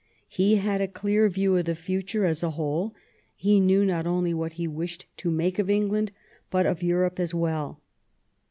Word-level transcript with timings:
He 0.29 0.55
had 0.55 0.81
a 0.81 0.87
clear 0.87 1.29
view 1.29 1.55
of 1.57 1.65
the 1.65 1.75
future 1.75 2.25
as 2.25 2.41
a 2.41 2.49
whole; 2.49 2.95
Jie 3.39 3.59
knew 3.61 3.85
not 3.85 4.07
only 4.07 4.33
what 4.33 4.53
he 4.53 4.67
wished 4.67 5.05
to 5.17 5.29
make 5.29 5.59
of 5.59 5.69
England 5.69 6.11
but 6.49 6.65
of 6.65 6.81
Europe 6.81 7.19
as 7.19 7.35
well. 7.35 7.79